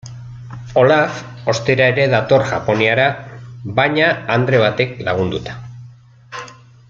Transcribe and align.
Olaf 0.83 1.19
ostera 1.53 1.89
ere 1.93 2.07
dator 2.13 2.45
Japoniara, 2.53 3.05
baina 3.81 4.11
andre 4.37 4.63
batek 4.67 4.97
lagunduta. 5.11 5.59